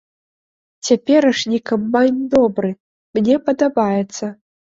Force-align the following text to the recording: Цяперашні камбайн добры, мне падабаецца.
Цяперашні 0.87 1.59
камбайн 1.71 2.17
добры, 2.33 2.73
мне 3.19 3.35
падабаецца. 3.47 4.25